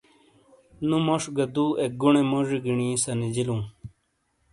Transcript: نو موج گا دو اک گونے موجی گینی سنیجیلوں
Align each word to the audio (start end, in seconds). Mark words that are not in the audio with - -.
نو 0.87 0.97
موج 1.05 1.23
گا 1.37 1.45
دو 1.55 1.65
اک 1.81 1.91
گونے 2.01 2.21
موجی 2.31 2.57
گینی 2.65 2.87
سنیجیلوں 3.03 3.61